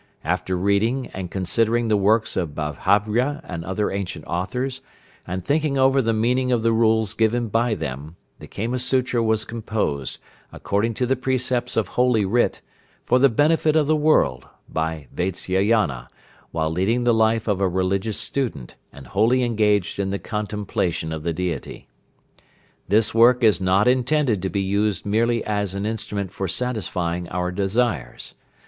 [0.23, 4.81] After reading and considering the works of Babhravya and other ancient authors,
[5.27, 9.45] and thinking over the meaning of the rules given by them, the Kama Sutra was
[9.45, 10.17] composed,
[10.51, 12.61] according to the precepts of Holy Writ,
[13.05, 16.07] for the benefit of the world, by Vatsyayana,
[16.49, 21.21] while leading the life of a religious student, and wholly engaged in the contemplation of
[21.21, 21.87] the Deity."
[22.87, 27.51] "This work is not intended to be used merely as an instrument for satisfying our
[27.51, 28.33] desires.